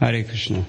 [0.00, 0.64] Hare Krishna.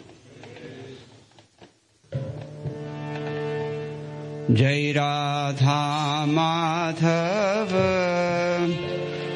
[4.51, 5.81] जय राधा
[6.25, 7.73] माधव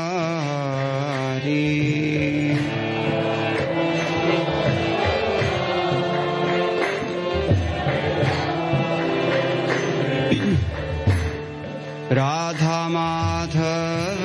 [12.12, 14.22] राधा माधव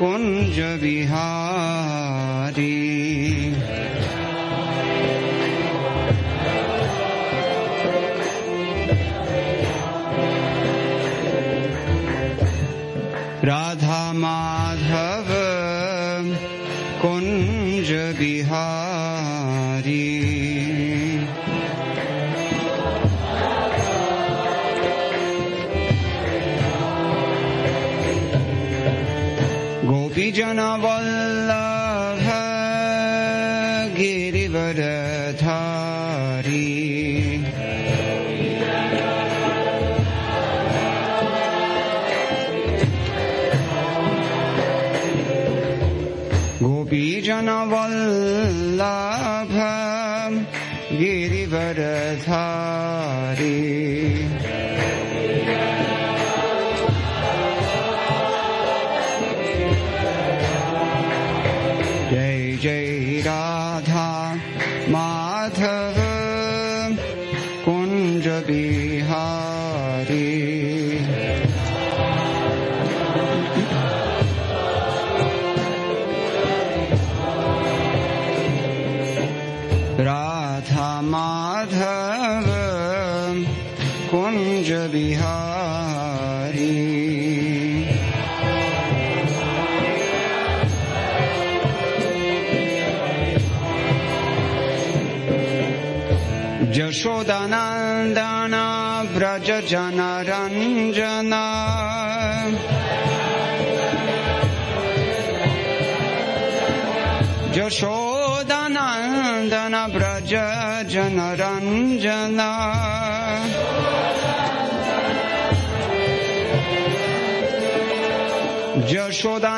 [0.00, 1.33] कुञ्ज बिहारी
[80.72, 82.46] माधव
[84.10, 84.94] कुञ्जविहारी।
[96.78, 98.66] यशोदनन्दना
[99.14, 101.44] व्रज जनरञ्जना
[107.56, 108.13] यशो
[110.94, 112.50] Ranjana Ranjana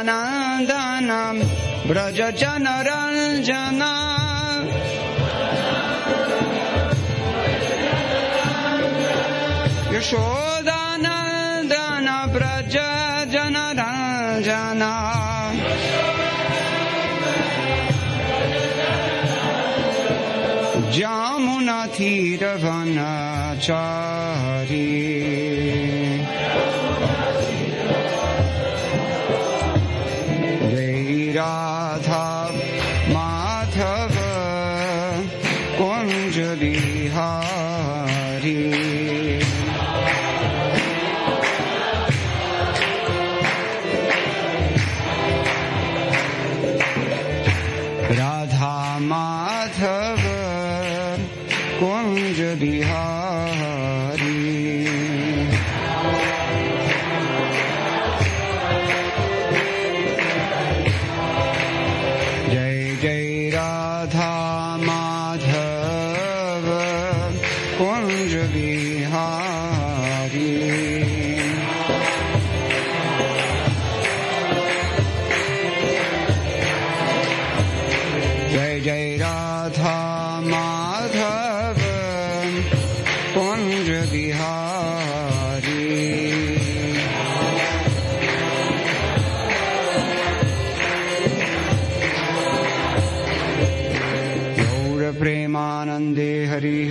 [0.07, 1.37] Jashodanandanam
[1.89, 3.93] Brajajana Ranjana
[9.93, 10.76] Yashoda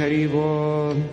[0.05, 1.09] Hari Hari बोल।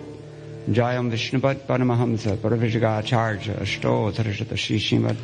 [0.72, 5.16] जयं विष्णुपद परमहंस, परविजगाचार्य, अष्टोत्तरशत श्री श्रीमद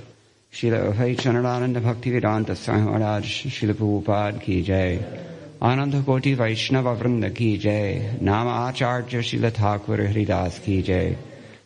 [0.53, 5.05] शिल अभय चरणानंद भक्ति वेदांत स्वामी महाराज शिल प्रभुपाद की जय।
[5.63, 11.17] आनंद कोटि वैष्णव वृंद की जय। नाम आचार्य शिल ठाकुर हरिदास की जय।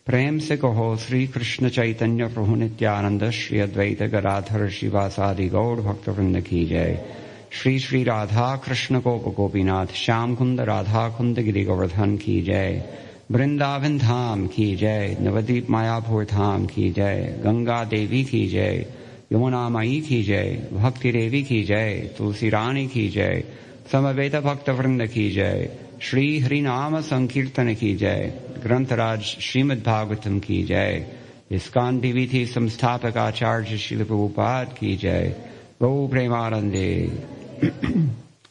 [0.06, 6.40] प्रेम से कहो श्री कृष्ण चैतन्य प्रभु नित्यानंद, श्री अद्वैत गदाधर शिवासादि गौड़ भक्त वृंद
[6.40, 7.04] की जय।
[7.52, 12.84] श्री श्री राधा कृष्ण गोप गोपीनाथ, श्याम कुंद राधा कुंद गिरी गोवर्धन की जय।
[13.30, 18.86] वृंदावन धाम की जय, नवदीप मायापुर धाम की जय, गंगा देवी की जय
[19.32, 23.44] यमुना माई की जय भक्ति देवी की जय तुलसी रानी की जय,
[23.92, 25.68] समवेत भक्त वृंद की जय,
[26.00, 31.06] श्री हरि नाम संकीर्तन की जय, ग्रंथराज श्रीमद् भागवतम की जय,
[31.52, 35.36] इसकान विधि संस्थापक आचार्य श्रील प्रभुपाद की जय।
[35.82, 37.12] गौ प्रेमानंदे।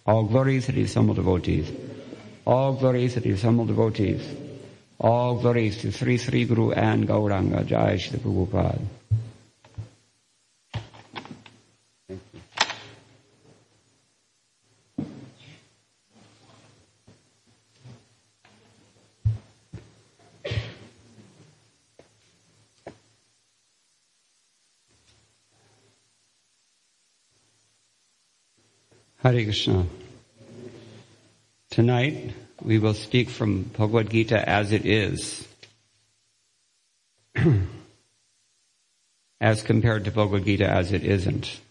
[0.06, 1.72] All glories to the assembled devotees.
[2.46, 4.22] All glories to the assembled devotees.
[5.00, 9.00] All glories to Sri Sri Guru and Gauranga Jai Shri Prabhupada.
[29.23, 29.85] Hare Krishna.
[31.69, 32.33] Tonight
[32.63, 35.47] we will speak from Bhagavad Gita as it is.
[39.39, 41.62] as compared to Bhagavad Gita as it isn't.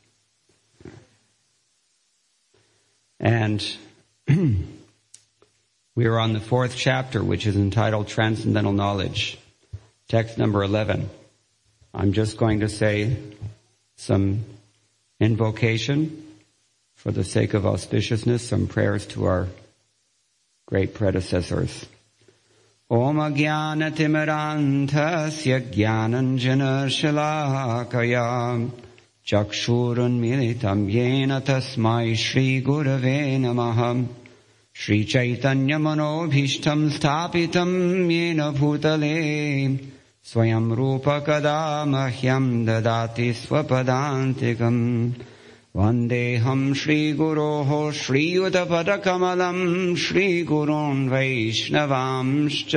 [3.19, 3.77] And
[4.29, 9.41] we are on the fourth chapter, which is entitled Transcendental Knowledge,
[10.07, 11.11] text number 11.
[11.93, 13.17] I'm just going to say
[13.97, 14.45] some
[15.19, 16.30] invocation
[17.01, 19.49] for the sake of auspiciousness, some prayers to our
[20.67, 21.87] great predecessors.
[22.91, 26.91] Om Ajnanatimirandhasya Jnananjana
[29.25, 34.07] Chakshurunmilitam Yena Tasmai Shri Gurave Namaha
[34.73, 39.79] Shri Chaitanya Manobhishtam Sthapitam Yena Bhutale
[40.23, 45.15] Swayam Rupa Kada Mahyam Dadati Swapadantikam
[45.77, 52.73] वन्देऽहम् श्रीगुरोः श्रीयुतपदकमलम् श्रीगुरोन् वैष्णवांश्च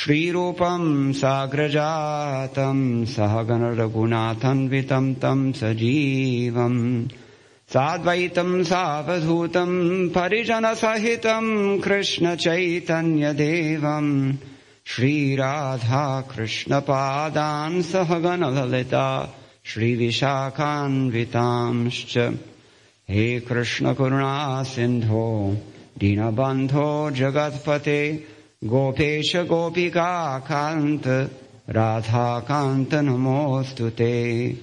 [0.00, 6.80] श्रीरूपम् साग्रजातम् सहगणरघुनाथन्वितम् तम् सजीवम्
[7.74, 9.76] साद्वैतम् सावधूतम्
[10.16, 11.52] परिजनसहितम्
[11.84, 14.12] कृष्णचैतन्यदेवम्
[14.94, 19.06] श्रीराधा कृष्णपादान् सहगणललिता
[19.74, 22.30] श्रीविशाखान्वितांश्च।
[23.10, 25.56] हे कृष्णकरुणा सिन्धो,
[25.98, 28.24] दीनबन्धो जगत्पते,
[28.64, 31.30] गोपेश गोपिकान्त
[31.68, 34.54] राधाकान्त नमोऽस्तु ते।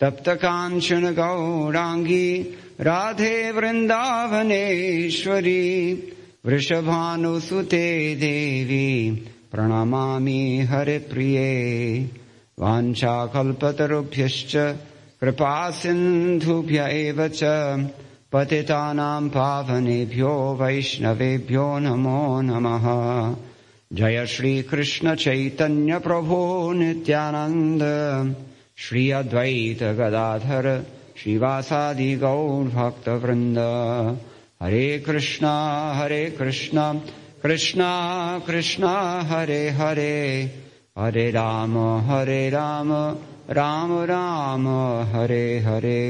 [0.00, 6.02] तप्तकाञ्चन गौराङ्गी, राधे वृन्दावनेश्वरी,
[6.46, 9.22] वृषभानुसुते देवी,
[9.52, 12.21] प्रणमामि हरिप्रिये।
[12.62, 14.56] वाञ्छाकल्पतरुभ्यश्च
[15.20, 17.42] कृपा सिन्धुभ्य एव च
[18.32, 22.86] पतितानाम् पावनेभ्यो वैष्णवेभ्यो नमो नमः।
[23.92, 26.40] जय श्रीकृष्ण चैतन्य प्रभो
[26.72, 27.82] नित्यानन्द।
[28.76, 30.66] श्री अद्वैत गदाधर
[31.18, 33.58] श्रीवासादि गौरभक्तवृन्द
[34.62, 35.52] हरे कृष्णा
[35.96, 36.92] हरे कृष्णा
[37.42, 37.90] कृष्णा
[38.46, 38.92] कृष्णा
[39.30, 40.18] हरे हरे
[40.97, 41.77] हरे राम
[42.09, 42.91] हरे Ram
[43.59, 44.67] Ram Ram
[45.15, 46.01] Hare Hare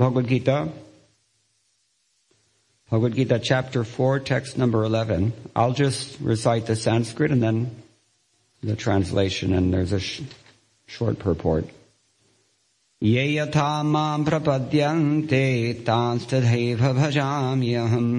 [0.00, 0.68] Bhagavad Gita
[2.90, 7.70] Bhagavad Gita chapter 4 text number 11 I'll just recite the Sanskrit and then
[8.62, 10.22] the translation and there's a sh-
[10.86, 11.66] short purport
[13.02, 15.44] ये यथा माम् प्रपद्यन्ते
[15.86, 18.12] तांस्तथैव भजाम्यहम्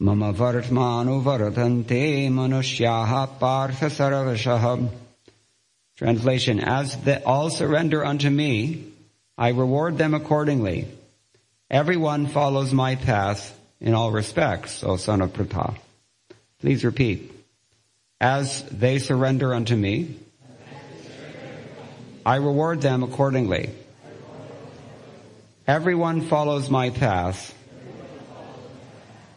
[0.00, 4.88] मम वर्तमानुवर्तन्ते मनुष्याः partha सर्वशः
[5.96, 8.84] Translation, as they all surrender unto me,
[9.36, 10.86] I reward them accordingly.
[11.68, 15.76] Everyone follows my path in all respects, O son of Pritha.
[16.60, 17.32] Please repeat.
[18.20, 20.14] As they surrender unto me,
[22.24, 23.70] I reward them accordingly.
[25.66, 27.57] Everyone follows my path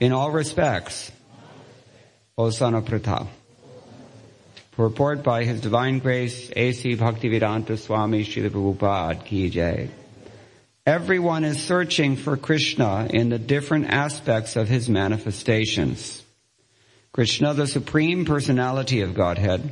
[0.02, 1.12] in all respects,
[2.36, 3.28] O son of Pritha.
[4.72, 6.96] Purport by His Divine Grace A.C.
[6.96, 9.90] Bhaktivedanta Swami Srila Prabhupada Ki Jai.
[10.88, 16.24] Everyone is searching for Krishna in the different aspects of His manifestations.
[17.14, 19.70] Krishna, the Supreme Personality of Godhead,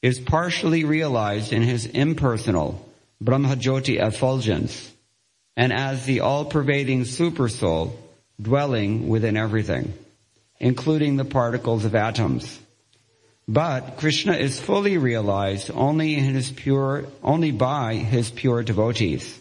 [0.00, 2.84] is partially realized in His impersonal
[3.22, 4.90] Brahmajyoti effulgence
[5.56, 7.92] and as the all-pervading Supersoul
[8.42, 9.94] dwelling within everything,
[10.58, 12.58] including the particles of atoms.
[13.48, 19.38] But Krishna is fully realized only in his pure, only by his pure devotees.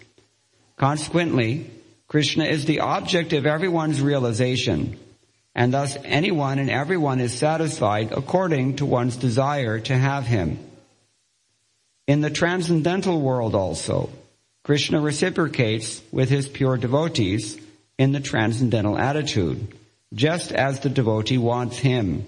[0.78, 1.70] Consequently,
[2.08, 4.98] Krishna is the object of everyone's realization,
[5.56, 10.60] and thus anyone and everyone is satisfied according to one's desire to have him.
[12.08, 14.10] In the transcendental world also,
[14.64, 17.58] Krishna reciprocates with his pure devotees
[17.98, 19.68] in the transcendental attitude,
[20.14, 22.26] just as the devotee wants him.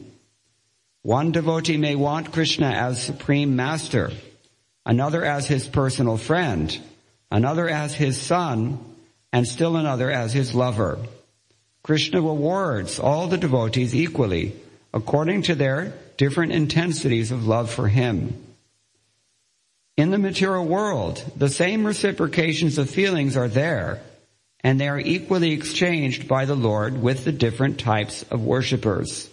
[1.01, 4.11] One devotee may want Krishna as supreme master,
[4.85, 6.77] another as his personal friend,
[7.31, 8.79] another as his son,
[9.31, 10.99] and still another as his lover.
[11.83, 14.53] Krishna rewards all the devotees equally
[14.93, 18.41] according to their different intensities of love for him.
[19.97, 24.01] In the material world, the same reciprocations of feelings are there,
[24.63, 29.29] and they are equally exchanged by the Lord with the different types of worshippers.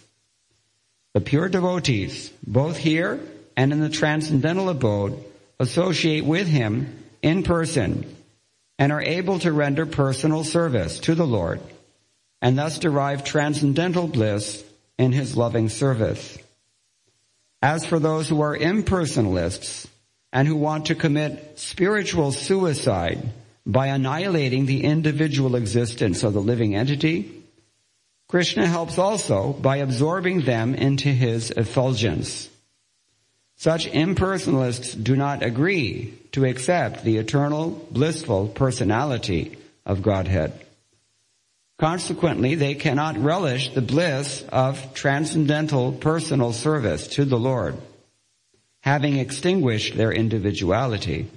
[1.13, 3.19] The pure devotees, both here
[3.55, 5.23] and in the transcendental abode,
[5.59, 8.15] associate with him in person
[8.77, 11.61] and are able to render personal service to the Lord
[12.41, 14.63] and thus derive transcendental bliss
[14.97, 16.37] in his loving service.
[17.61, 19.87] As for those who are impersonalists
[20.33, 23.29] and who want to commit spiritual suicide
[23.65, 27.43] by annihilating the individual existence of the living entity,
[28.27, 32.49] Krishna helps also by absorbing them into his effulgence.
[33.57, 40.53] Such impersonalists do not agree to accept the eternal, blissful personality of Godhead.
[41.77, 47.75] Consequently, they cannot relish the bliss of transcendental personal service to the Lord,
[48.81, 51.27] having extinguished their individuality.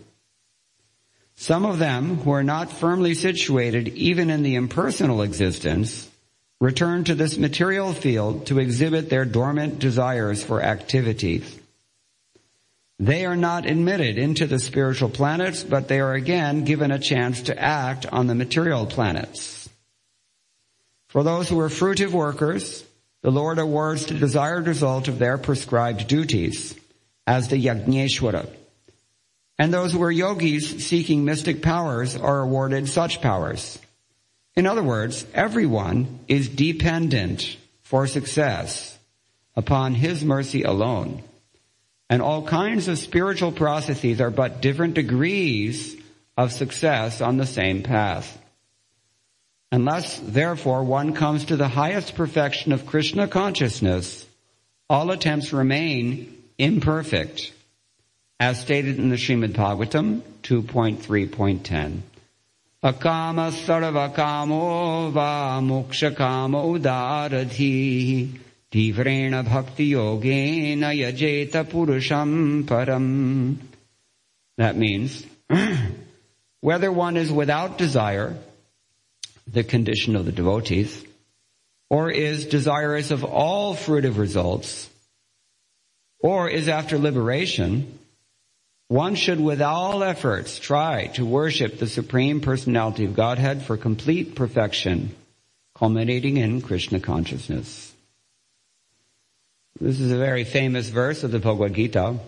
[1.36, 6.08] Some of them who are not firmly situated even in the impersonal existence
[6.60, 11.58] return to this material field to exhibit their dormant desires for activities.
[12.98, 17.42] They are not admitted into the spiritual planets, but they are again given a chance
[17.42, 19.68] to act on the material planets.
[21.08, 22.84] For those who are fruitive workers,
[23.22, 26.78] the Lord awards the desired result of their prescribed duties
[27.26, 28.48] as the Yajneshwara.
[29.58, 33.78] And those who are yogis seeking mystic powers are awarded such powers.
[34.56, 38.98] In other words, everyone is dependent for success
[39.56, 41.22] upon His mercy alone.
[42.10, 45.96] And all kinds of spiritual processes are but different degrees
[46.36, 48.40] of success on the same path.
[49.72, 54.26] Unless, therefore, one comes to the highest perfection of Krishna consciousness,
[54.88, 57.52] all attempts remain imperfect,
[58.40, 62.00] as stated in the Srimad Bhagavatam 2.3.10.
[62.82, 68.28] Akama sarvakamo va mokshakamo udaradhi
[68.70, 73.56] tivrena bhakti yogena yajeta purusham param.
[74.58, 75.24] That means,
[76.60, 78.36] whether one is without desire,
[79.46, 81.04] the condition of the devotees,
[81.88, 84.90] or is desirous of all fruitive results,
[86.18, 87.98] or is after liberation,
[88.88, 94.34] one should with all efforts try to worship the Supreme Personality of Godhead for complete
[94.34, 95.14] perfection,
[95.74, 97.92] culminating in Krishna consciousness.
[99.80, 102.18] This is a very famous verse of the Bhagavad Gita.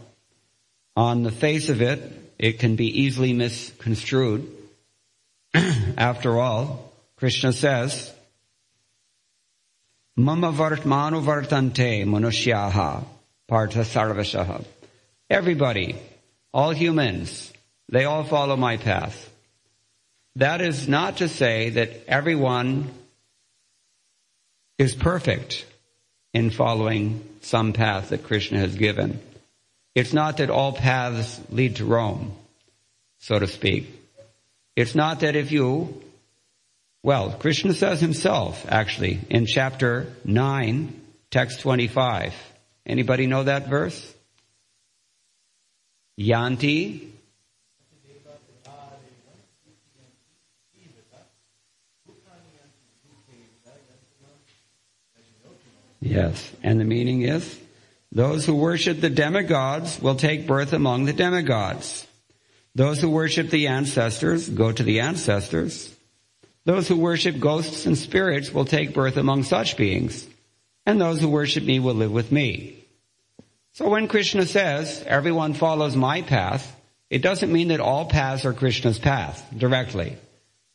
[0.97, 2.01] On the face of it,
[2.39, 4.51] it can be easily misconstrued.
[5.55, 8.13] After all, Krishna says,
[10.17, 13.05] Mama vartmanu vartante manushyaha
[13.47, 14.65] partha sarvashaha.
[15.29, 15.97] Everybody,
[16.57, 17.53] all humans,
[17.91, 19.31] they all follow my path.
[20.37, 22.91] That is not to say that everyone
[24.79, 25.67] is perfect
[26.33, 29.21] in following some path that Krishna has given.
[29.95, 32.35] It's not that all paths lead to Rome,
[33.19, 33.91] so to speak.
[34.77, 36.03] It's not that if you,
[37.03, 42.33] well, Krishna says himself, actually, in chapter 9, text 25.
[42.87, 44.15] Anybody know that verse?
[46.19, 47.13] Yanti
[56.01, 56.53] Yes.
[56.63, 57.59] And the meaning is,
[58.13, 62.07] those who worship the demigods will take birth among the demigods.
[62.75, 65.95] Those who worship the ancestors go to the ancestors.
[66.65, 70.27] Those who worship ghosts and spirits will take birth among such beings.
[70.85, 72.86] And those who worship me will live with me.
[73.77, 76.75] So when Krishna says, everyone follows my path,
[77.11, 80.17] it doesn't mean that all paths are Krishna's path directly.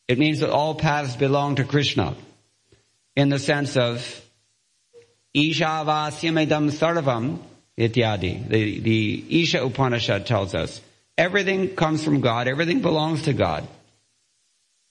[0.08, 2.14] It means that all paths belong to Krishna
[3.16, 4.06] in the sense of
[5.36, 7.40] Ishavasyamedam sarvam
[7.76, 8.48] ityadi.
[8.48, 10.80] The, the Isha Upanishad tells us
[11.18, 13.68] everything comes from God, everything belongs to God.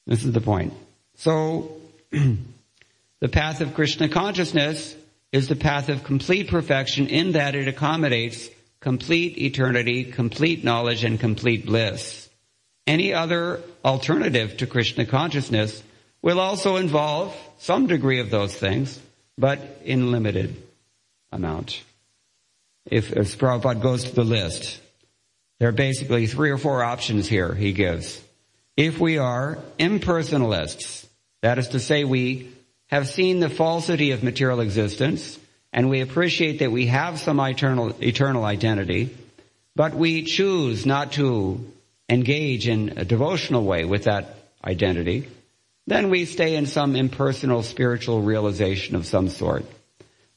[0.08, 0.72] This is the point.
[1.14, 1.76] So,
[2.10, 4.96] the path of Krishna consciousness
[5.32, 8.48] is the path of complete perfection in that it accommodates
[8.80, 12.28] complete eternity, complete knowledge, and complete bliss.
[12.86, 15.82] Any other alternative to Krishna consciousness
[16.22, 18.98] will also involve some degree of those things,
[19.38, 20.56] but in limited
[21.30, 21.82] amount.
[22.86, 24.80] If, if Prabhupada goes to the list,
[25.58, 28.20] there are basically three or four options here he gives.
[28.76, 31.06] if we are impersonalists.
[31.42, 32.50] That is to say, we
[32.90, 35.38] have seen the falsity of material existence
[35.72, 39.16] and we appreciate that we have some eternal, eternal identity,
[39.76, 41.64] but we choose not to
[42.08, 45.28] engage in a devotional way with that identity,
[45.86, 49.64] then we stay in some impersonal spiritual realization of some sort.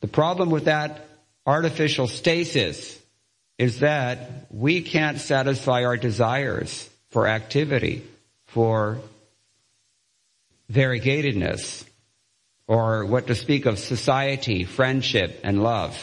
[0.02, 1.08] The problem with that
[1.48, 3.00] artificial stasis
[3.58, 8.04] is that we can't satisfy our desires for activity,
[8.48, 9.00] for
[10.72, 11.86] variegatedness,
[12.68, 15.98] or what to speak of society, friendship, and love.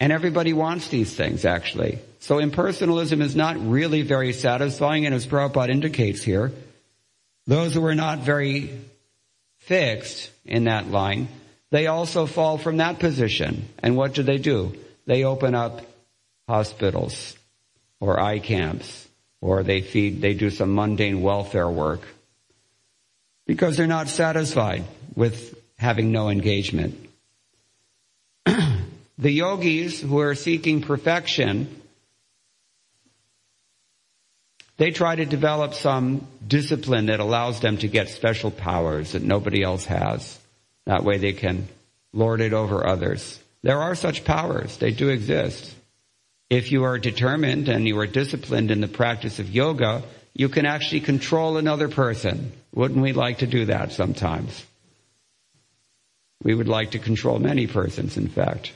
[0.00, 1.98] And everybody wants these things, actually.
[2.20, 6.52] So impersonalism is not really very satisfying, and as Prabhupada indicates here,
[7.46, 8.78] those who are not very
[9.58, 11.28] fixed in that line,
[11.70, 13.68] they also fall from that position.
[13.78, 14.76] And what do they do?
[15.06, 15.82] They open up
[16.48, 17.36] hospitals
[18.00, 19.08] or eye camps
[19.40, 22.02] or they feed, they do some mundane welfare work
[23.46, 24.84] because they're not satisfied
[25.14, 27.08] with having no engagement.
[29.18, 31.82] the yogis who are seeking perfection,
[34.76, 39.62] they try to develop some discipline that allows them to get special powers that nobody
[39.62, 40.38] else has.
[40.86, 41.68] That way they can
[42.12, 43.40] lord it over others.
[43.62, 44.76] There are such powers.
[44.78, 45.74] They do exist.
[46.50, 50.02] If you are determined and you are disciplined in the practice of yoga,
[50.34, 52.52] you can actually control another person.
[52.74, 54.64] Wouldn't we like to do that sometimes?
[56.42, 58.72] We would like to control many persons, in fact.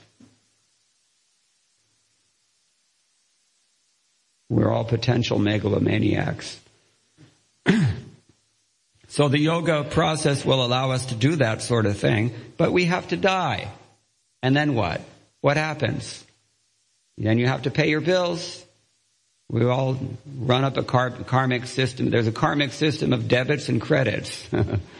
[4.48, 6.60] We're all potential megalomaniacs.
[9.08, 12.84] so the yoga process will allow us to do that sort of thing, but we
[12.84, 13.68] have to die.
[14.42, 15.00] And then what?
[15.40, 16.24] What happens?
[17.18, 18.65] Then you have to pay your bills.
[19.48, 19.96] We all
[20.38, 22.10] run up a karmic system.
[22.10, 24.48] There's a karmic system of debits and credits.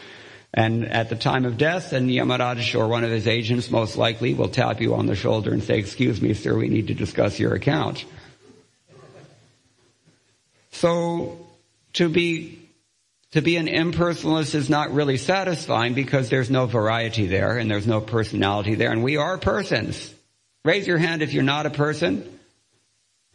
[0.55, 4.35] and at the time of death, and Yamaraj or one of his agents most likely
[4.35, 7.41] will tap you on the shoulder and say, excuse me, sir, we need to discuss
[7.41, 8.05] your account.
[10.71, 11.47] So
[11.95, 12.63] to be
[13.33, 17.87] to be an impersonalist is not really satisfying because there's no variety there and there's
[17.87, 20.15] no personality there and we are persons.
[20.65, 22.36] Raise your hand if you're not a person.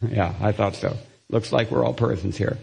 [0.08, 0.96] Yeah, I thought so.
[1.28, 2.58] Looks like we're all persons here.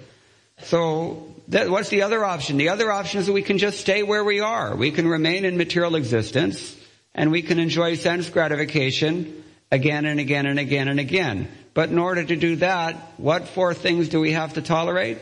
[0.63, 2.57] So that, what's the other option?
[2.57, 4.75] The other option is that we can just stay where we are.
[4.75, 6.75] We can remain in material existence
[7.15, 11.47] and we can enjoy sense gratification again and again and again and again.
[11.73, 15.17] But in order to do that, what four things do we have to tolerate?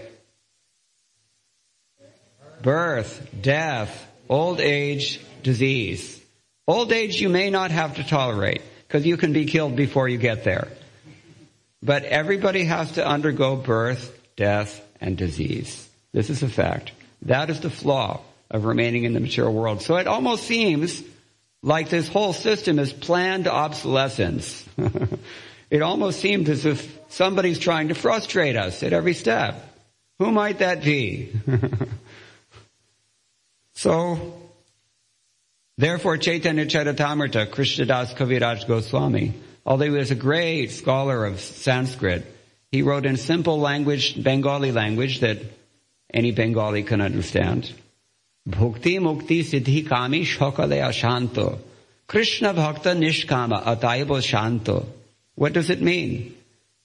[2.61, 6.21] Birth, death, old age, disease.
[6.67, 10.17] Old age you may not have to tolerate because you can be killed before you
[10.17, 10.67] get there.
[11.81, 15.87] But everybody has to undergo birth, death, and disease.
[16.11, 16.91] This is a fact.
[17.23, 19.81] That is the flaw of remaining in the material world.
[19.81, 21.03] So it almost seems
[21.61, 24.65] like this whole system is planned obsolescence.
[25.69, 29.63] it almost seems as if somebody's trying to frustrate us at every step.
[30.19, 31.31] Who might that be?
[33.75, 34.41] so,
[35.77, 39.33] therefore Chaitanya Charitamrita, Krishnadas Kaviraj Goswami,
[39.67, 42.25] although he was a great scholar of Sanskrit,
[42.71, 45.39] he wrote in simple language, Bengali language that
[46.11, 47.71] any Bengali can understand.
[48.49, 51.59] Bhukti mukti siddhi kami shokalaya shanto.
[52.07, 54.85] Krishna bhakta nishkama ataibo shanto.
[55.35, 56.35] What does it mean?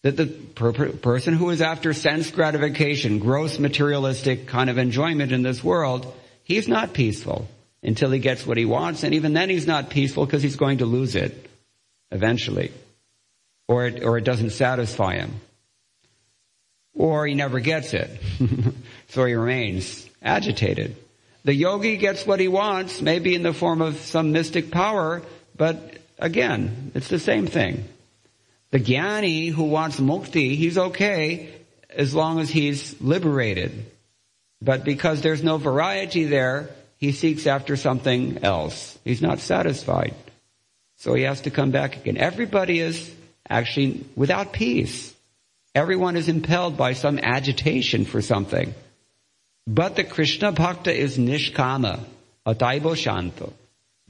[0.03, 5.43] That the per- person who is after sense gratification, gross materialistic kind of enjoyment in
[5.43, 7.47] this world, he's not peaceful
[7.85, 10.79] until he gets what he wants, and even then he's not peaceful because he's going
[10.79, 11.49] to lose it
[12.13, 12.73] eventually.
[13.67, 15.41] Or it, or it doesn't satisfy him.
[16.95, 18.11] Or he never gets it.
[19.09, 20.97] so he remains agitated.
[21.45, 25.23] The yogi gets what he wants, maybe in the form of some mystic power,
[25.57, 27.85] but again, it's the same thing.
[28.71, 31.51] The jnani who wants mukti, he's okay
[31.91, 33.87] as long as he's liberated.
[34.61, 38.97] But because there's no variety there, he seeks after something else.
[39.05, 40.15] He's not satisfied.
[41.03, 42.17] So he has to come back again.
[42.17, 43.13] Everybody is
[43.51, 45.13] actually without peace.
[45.75, 48.73] Everyone is impelled by some agitation for something.
[49.67, 52.05] But the Krishna Bhakta is nishkama,
[52.47, 53.53] ataibo shanto.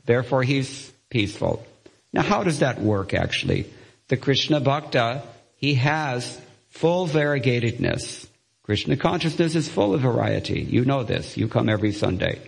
[0.05, 1.65] Therefore he's peaceful.
[2.13, 3.73] Now how does that work actually?
[4.09, 5.23] The Krishna Bhakta,
[5.57, 8.27] he has full variegatedness.
[8.65, 10.61] Krishna consciousness is full of variety.
[10.61, 11.39] You know this.
[11.39, 12.39] You come every Sunday.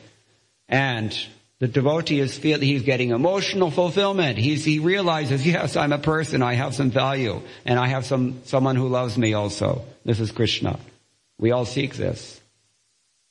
[0.69, 1.17] And
[1.65, 4.37] the devotee is feel he's getting emotional fulfillment.
[4.37, 6.43] He's, he realizes, yes, I'm a person.
[6.43, 9.83] I have some value and I have some, someone who loves me also.
[10.05, 10.79] This is Krishna.
[11.39, 12.39] We all seek this.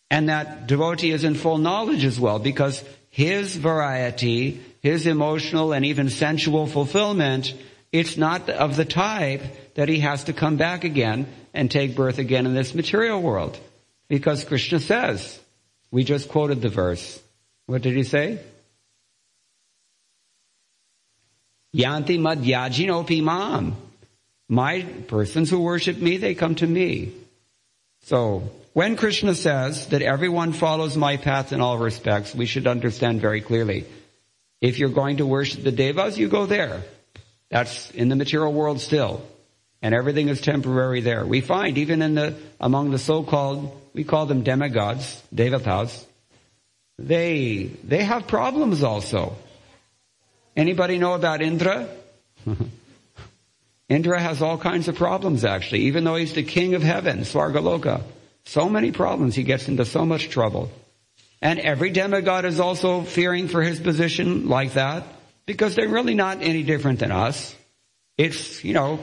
[0.10, 5.86] And that devotee is in full knowledge as well because his variety, his emotional and
[5.86, 7.54] even sensual fulfillment,
[7.92, 9.44] it's not of the type
[9.76, 13.60] that he has to come back again and take birth again in this material world.
[14.08, 15.40] Because Krishna says,
[15.92, 17.20] we just quoted the verse.
[17.66, 18.40] What did he say?
[21.76, 23.74] Yanti madhyajino pimam.
[24.50, 27.14] My persons who worship me, they come to me.
[28.04, 33.22] So, when Krishna says that everyone follows my path in all respects, we should understand
[33.22, 33.86] very clearly.
[34.62, 36.84] If you're going to worship the devas, you go there.
[37.50, 39.26] That's in the material world still.
[39.82, 41.26] And everything is temporary there.
[41.26, 46.06] We find even in the, among the so-called, we call them demigods, devatas,
[46.98, 49.36] they, they have problems also.
[50.56, 51.88] Anybody know about Indra?
[53.90, 58.04] Indra has all kinds of problems actually, even though he's the king of heaven, Svargaloka.
[58.46, 60.72] So many problems, he gets into so much trouble.
[61.42, 65.04] And every demigod is also fearing for his position like that,
[65.46, 67.56] because they're really not any different than us.
[68.18, 69.00] It's, you know,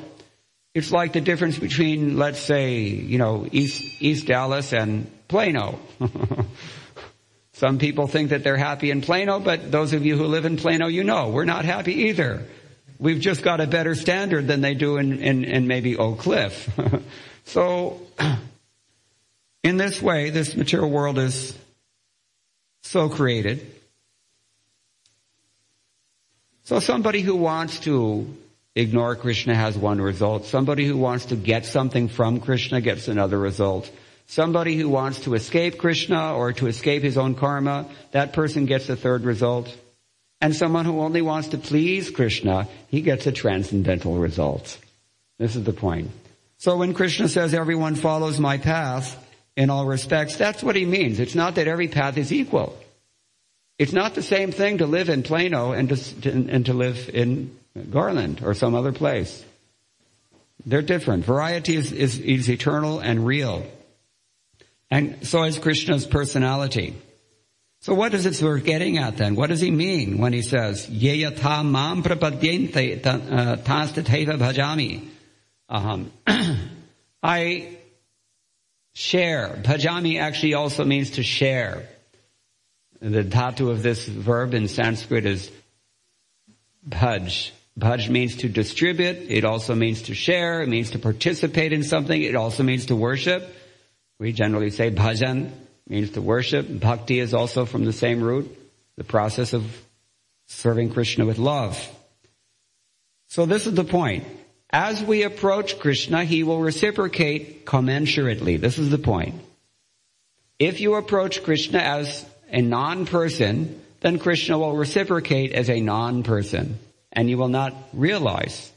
[0.74, 5.78] it's like the difference between, let's say, you know, East, East Dallas and Plano.
[7.60, 10.56] Some people think that they're happy in Plano, but those of you who live in
[10.56, 12.46] Plano, you know, we're not happy either.
[12.98, 16.70] We've just got a better standard than they do in, in, in maybe Oak Cliff.
[17.44, 18.00] so,
[19.62, 21.54] in this way, this material world is
[22.80, 23.70] so created.
[26.62, 28.38] So somebody who wants to
[28.74, 30.46] ignore Krishna has one result.
[30.46, 33.90] Somebody who wants to get something from Krishna gets another result.
[34.30, 38.88] Somebody who wants to escape Krishna or to escape his own karma, that person gets
[38.88, 39.76] a third result.
[40.40, 44.78] And someone who only wants to please Krishna, he gets a transcendental result.
[45.38, 46.12] This is the point.
[46.58, 49.18] So when Krishna says everyone follows my path
[49.56, 51.18] in all respects, that's what he means.
[51.18, 52.78] It's not that every path is equal.
[53.80, 57.58] It's not the same thing to live in Plano and to, and to live in
[57.90, 59.44] Garland or some other place.
[60.64, 61.24] They're different.
[61.24, 63.66] Variety is, is, is eternal and real.
[64.90, 66.96] And so is Krishna's personality.
[67.82, 69.36] So what is it we're getting at then?
[69.36, 75.06] What does he mean when he says, Yeyatha mam prapadyente uh, tastateva bhajami?
[75.68, 76.12] Um,
[77.22, 77.78] I
[78.92, 79.60] share.
[79.62, 81.88] Bhajami actually also means to share.
[83.00, 85.50] The dhatu of this verb in Sanskrit is
[86.86, 87.50] bhaj.
[87.78, 89.16] Bhaj means to distribute.
[89.30, 90.60] It also means to share.
[90.60, 92.20] It means to participate in something.
[92.20, 93.56] It also means to worship.
[94.20, 95.50] We generally say bhajan
[95.88, 96.66] means to worship.
[96.68, 98.54] Bhakti is also from the same root,
[98.96, 99.64] the process of
[100.46, 101.80] serving Krishna with love.
[103.28, 104.24] So this is the point.
[104.68, 108.60] As we approach Krishna, he will reciprocate commensurately.
[108.60, 109.36] This is the point.
[110.58, 116.78] If you approach Krishna as a non-person, then Krishna will reciprocate as a non-person.
[117.10, 118.70] And you will not realize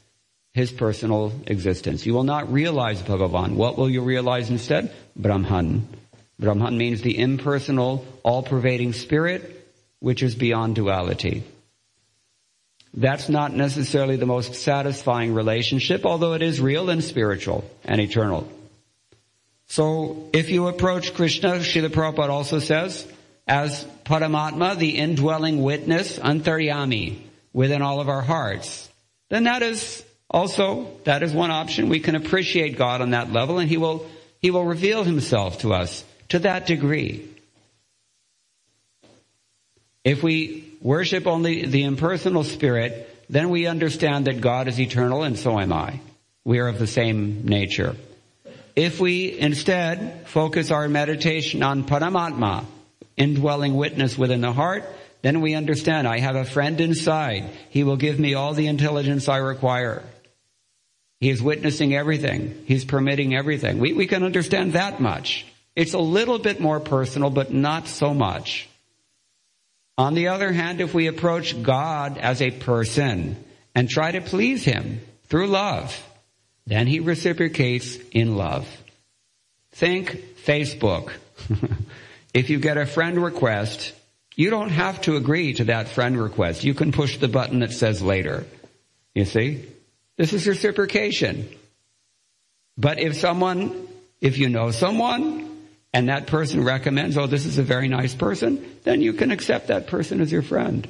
[0.54, 2.06] his personal existence.
[2.06, 3.56] You will not realize Bhagavan.
[3.56, 4.94] What will you realize instead?
[5.16, 5.86] Brahman.
[6.38, 11.42] Brahman means the impersonal, all-pervading spirit, which is beyond duality.
[12.94, 18.48] That's not necessarily the most satisfying relationship, although it is real and spiritual and eternal.
[19.66, 23.04] So, if you approach Krishna, Srila Prabhupada also says,
[23.48, 27.18] as Paramatma, the indwelling witness, Antaryami,
[27.52, 28.88] within all of our hearts,
[29.30, 31.88] then that is also, that is one option.
[31.88, 34.06] We can appreciate God on that level and He will,
[34.40, 37.28] He will reveal Himself to us to that degree.
[40.02, 45.38] If we worship only the impersonal spirit, then we understand that God is eternal and
[45.38, 46.00] so am I.
[46.44, 47.96] We are of the same nature.
[48.76, 52.64] If we instead focus our meditation on Paramatma,
[53.16, 54.84] indwelling witness within the heart,
[55.22, 57.48] then we understand I have a friend inside.
[57.70, 60.02] He will give me all the intelligence I require.
[61.24, 62.64] He is witnessing everything.
[62.66, 63.78] He's permitting everything.
[63.78, 65.46] We, we can understand that much.
[65.74, 68.68] It's a little bit more personal, but not so much.
[69.96, 73.42] On the other hand, if we approach God as a person
[73.74, 75.98] and try to please Him through love,
[76.66, 78.68] then He reciprocates in love.
[79.72, 80.10] Think
[80.44, 81.10] Facebook.
[82.34, 83.94] if you get a friend request,
[84.36, 86.64] you don't have to agree to that friend request.
[86.64, 88.44] You can push the button that says later.
[89.14, 89.64] You see?
[90.16, 91.48] This is reciprocation.
[92.76, 93.88] But if someone,
[94.20, 95.50] if you know someone,
[95.92, 99.68] and that person recommends, oh, this is a very nice person, then you can accept
[99.68, 100.88] that person as your friend.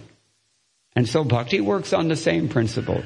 [0.96, 3.02] And so bhakti works on the same principle.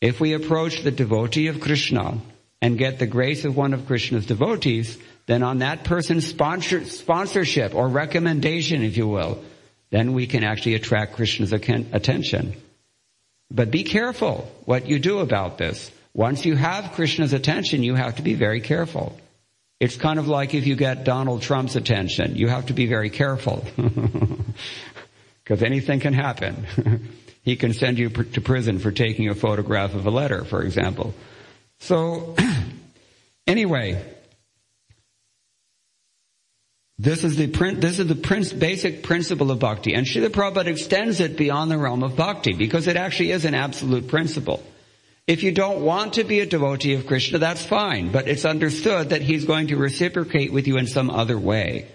[0.00, 2.18] If we approach the devotee of Krishna
[2.60, 7.74] and get the grace of one of Krishna's devotees, then on that person's sponsor, sponsorship
[7.74, 9.42] or recommendation, if you will,
[9.90, 12.54] then we can actually attract Krishna's attention.
[13.50, 15.90] But be careful what you do about this.
[16.12, 19.16] Once you have Krishna's attention, you have to be very careful.
[19.80, 23.10] It's kind of like if you get Donald Trump's attention, you have to be very
[23.10, 23.64] careful.
[25.44, 26.66] Because anything can happen.
[27.42, 31.14] he can send you to prison for taking a photograph of a letter, for example.
[31.80, 32.34] So,
[33.46, 34.02] anyway,
[36.98, 41.36] this is the this is the basic principle of bhakti, and Srila Prabhupada extends it
[41.36, 44.62] beyond the realm of bhakti because it actually is an absolute principle.
[45.26, 49.08] If you don't want to be a devotee of Krishna, that's fine, but it's understood
[49.08, 51.88] that he's going to reciprocate with you in some other way.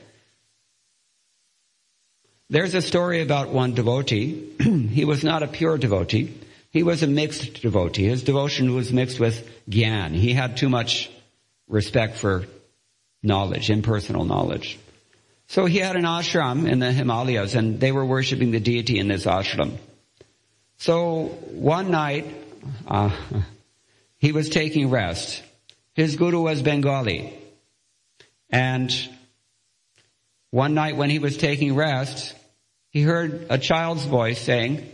[2.49, 4.49] There's a story about one devotee.
[4.89, 6.33] he was not a pure devotee.
[6.71, 8.05] He was a mixed devotee.
[8.05, 10.13] His devotion was mixed with gyan.
[10.13, 11.11] He had too much
[11.67, 12.45] respect for
[13.21, 14.79] knowledge, impersonal knowledge.
[15.49, 19.07] So he had an ashram in the Himalayas and they were worshiping the deity in
[19.07, 19.77] this ashram.
[20.77, 22.27] So one night,
[22.87, 23.09] uh,
[24.17, 25.41] he was taking rest.
[25.95, 27.33] His guru was Bengali.
[28.51, 28.93] And
[30.51, 32.35] one night when he was taking rest,
[32.91, 34.87] he heard a child's voice saying,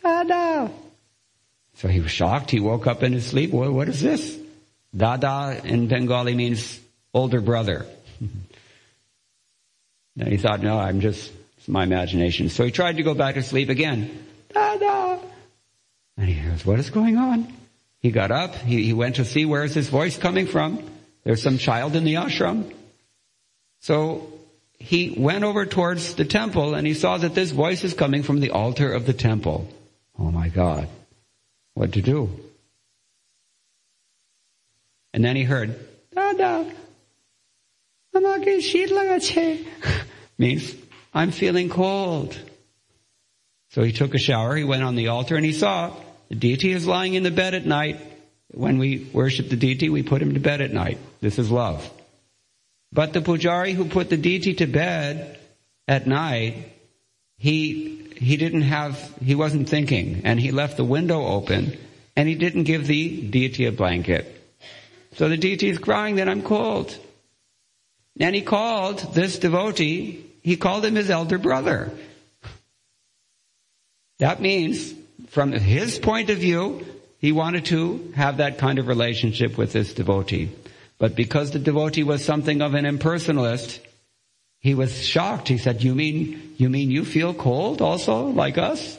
[0.00, 0.70] Dada.
[1.74, 2.52] So he was shocked.
[2.52, 3.50] He woke up in his sleep.
[3.50, 4.38] What, what is this?
[4.96, 6.78] Dada in Bengali means
[7.12, 7.84] older brother.
[10.18, 12.48] And he thought, no, I'm just, it's my imagination.
[12.48, 14.26] So he tried to go back to sleep again.
[14.52, 15.20] Dada.
[16.16, 17.52] And he goes, what is going on?
[18.00, 18.54] He got up.
[18.56, 20.82] He, he went to see where is his voice coming from.
[21.24, 22.72] There's some child in the ashram.
[23.80, 24.32] So
[24.78, 28.40] he went over towards the temple and he saw that this voice is coming from
[28.40, 29.68] the altar of the temple.
[30.18, 30.88] Oh my God.
[31.74, 32.28] What to do?
[35.14, 35.78] And then he heard,
[36.14, 36.70] Dada,
[38.17, 39.43] আমাকে শীত লাগাচ্ছে.
[40.43, 40.65] Means,
[41.19, 42.31] I'm feeling cold.
[43.73, 45.77] So he took a shower, he went on the altar and he saw
[46.29, 47.97] the deity is lying in the bed at night.
[48.65, 50.97] When we worship the deity, we put him to bed at night.
[51.25, 51.81] This is love.
[52.91, 55.37] But the pujari who put the deity to bed
[55.87, 56.53] at night,
[57.37, 61.77] he, he didn't have, he wasn't thinking and he left the window open
[62.15, 64.23] and he didn't give the deity a blanket.
[65.17, 66.97] So the deity is crying that I'm cold.
[68.18, 71.90] And he called this devotee, he called him his elder brother.
[74.18, 74.94] That means,
[75.28, 76.86] from his point of view,
[77.18, 80.50] he wanted to have that kind of relationship with this devotee.
[80.98, 83.80] But because the devotee was something of an impersonalist,
[84.60, 85.48] he was shocked.
[85.48, 88.98] He said, you mean, you mean you feel cold also, like us?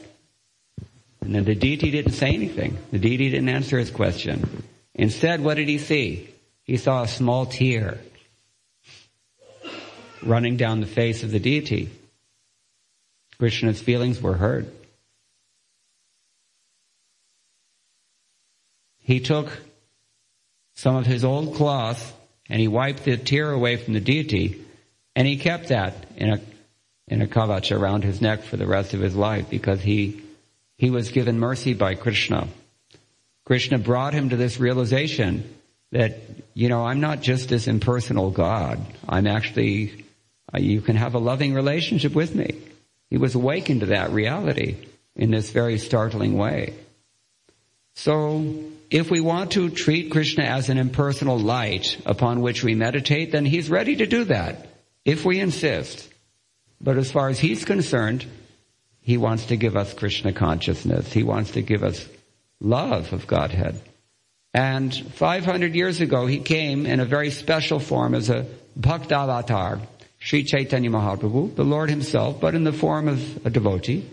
[1.21, 2.77] And then the deity didn't say anything.
[2.91, 4.63] The deity didn't answer his question.
[4.93, 6.29] Instead, what did he see?
[6.63, 7.99] He saw a small tear
[10.25, 11.89] running down the face of the deity.
[13.37, 14.67] Krishna's feelings were hurt.
[18.99, 19.49] He took
[20.75, 22.15] some of his old cloth
[22.49, 24.63] and he wiped the tear away from the deity
[25.15, 26.41] and he kept that in a
[27.07, 30.21] in a kavach around his neck for the rest of his life because he
[30.77, 32.47] he was given mercy by Krishna.
[33.45, 35.53] Krishna brought him to this realization
[35.91, 36.17] that
[36.53, 38.79] you know I'm not just this impersonal God.
[39.07, 40.02] I'm actually
[40.53, 42.59] Uh, you can have a loving relationship with me.
[43.09, 44.77] He was awakened to that reality
[45.15, 46.73] in this very startling way.
[47.95, 53.31] So if we want to treat Krishna as an impersonal light upon which we meditate,
[53.31, 54.67] then he's ready to do that,
[55.05, 56.09] if we insist.
[56.81, 58.25] But as far as he's concerned,
[59.01, 61.11] he wants to give us Krishna consciousness.
[61.13, 62.07] He wants to give us
[62.59, 63.79] love of Godhead.
[64.53, 68.45] And 500 years ago, he came in a very special form as a
[68.79, 69.81] Bhaktavatar,
[70.23, 74.09] Sri Chaitanya Mahaprabhu, the Lord himself, but in the form of a devotee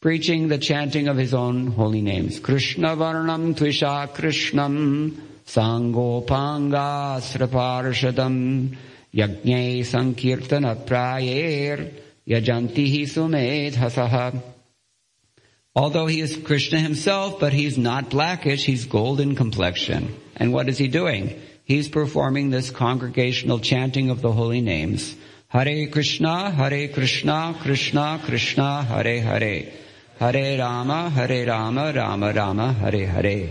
[0.00, 2.38] preaching the chanting of his own holy names.
[2.38, 5.12] Krishna Varnam Tvisha Krishnam
[5.46, 8.74] Sangopanga Sraparshadam
[9.12, 11.92] Yajne Sankirtana Prayair
[12.26, 14.42] Yajantihi Sumedhasaha.
[15.76, 20.14] Although he is Krishna himself, but he's not blackish, he's golden complexion.
[20.36, 21.38] And what is he doing?
[21.64, 25.14] He's performing this congregational chanting of the holy names.
[25.54, 29.72] Hare Krishna, Hare Krishna, Krishna Krishna, Hare Hare.
[30.18, 33.50] Hare Rama, Hare Rama, Rama Rama, Hare Hare.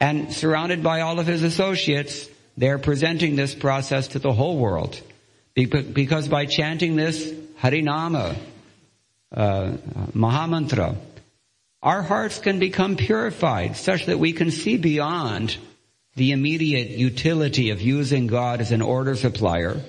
[0.00, 4.98] And surrounded by all of his associates, they're presenting this process to the whole world.
[5.54, 8.38] Because by chanting this Harinama,
[9.30, 9.72] uh,
[10.14, 10.96] Mahamantra,
[11.82, 15.58] our hearts can become purified such that we can see beyond
[16.14, 19.82] the immediate utility of using God as an order supplier,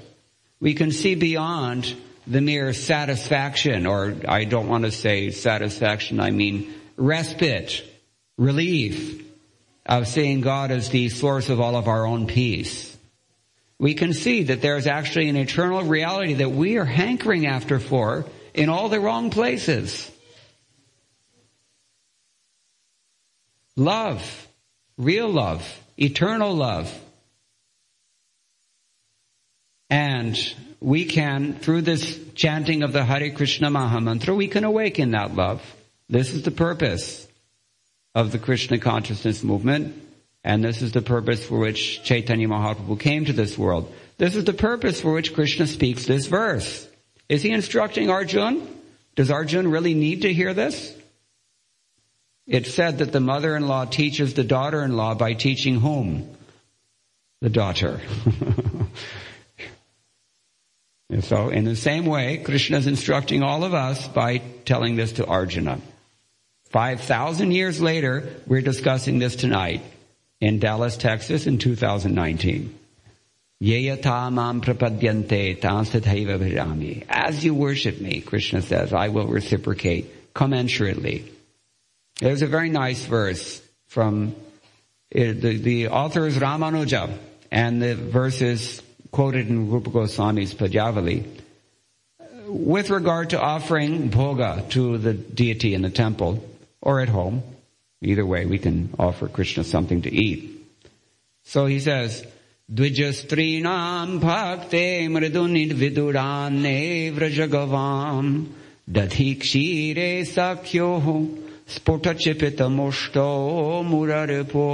[0.59, 6.31] we can see beyond the mere satisfaction, or I don't want to say satisfaction, I
[6.31, 7.83] mean respite,
[8.37, 9.23] relief
[9.85, 12.95] of seeing God as the source of all of our own peace.
[13.79, 17.79] We can see that there is actually an eternal reality that we are hankering after
[17.79, 20.11] for in all the wrong places.
[23.75, 24.47] Love,
[24.97, 26.91] real love, eternal love.
[29.89, 30.37] And
[30.79, 35.61] we can, through this chanting of the Hare Krishna Mahamantra, we can awaken that love.
[36.09, 37.27] This is the purpose
[38.13, 40.03] of the Krishna consciousness movement.
[40.43, 43.93] And this is the purpose for which Chaitanya Mahaprabhu came to this world.
[44.17, 46.87] This is the purpose for which Krishna speaks this verse.
[47.27, 48.65] Is he instructing Arjun?
[49.15, 50.95] Does Arjun really need to hear this?
[52.45, 56.35] It's said that the mother-in-law teaches the daughter-in-law by teaching whom?
[57.41, 57.99] The daughter.
[61.09, 65.13] and so in the same way, Krishna is instructing all of us by telling this
[65.13, 65.79] to Arjuna.
[66.69, 69.81] 5,000 years later, we're discussing this tonight
[70.41, 72.77] in Dallas, Texas in 2019.
[77.09, 81.31] As you worship me, Krishna says, I will reciprocate commensurately.
[82.19, 84.35] There's a very nice verse from
[85.15, 87.17] uh, the, the author is Ramanuja,
[87.49, 88.81] and the verse is
[89.17, 91.25] quoted in Rupa Goswami's Padyavali.
[92.45, 96.47] With regard to offering bhoga to the deity in the temple
[96.81, 97.41] or at home,
[98.03, 100.69] either way we can offer Krishna something to eat.
[101.45, 102.27] So he says,
[102.69, 106.79] द्विजस्त्रीणाम् भक्ते मृदुनिर्विदुरान्ने
[107.17, 108.31] व्रजगवाम्
[108.97, 111.05] दधि क्षीरे सख्योः
[111.73, 113.29] स्फुटचिपितमुष्टो
[113.89, 114.69] मुररिपो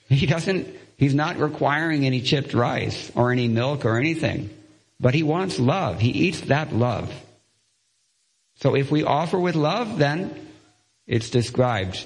[0.10, 4.50] He doesn't, he's not requiring any chipped rice or any milk or anything.
[5.00, 6.00] But he wants love.
[6.00, 7.14] He eats that love.
[8.62, 10.34] So if we offer with love, then
[11.06, 12.04] it's described.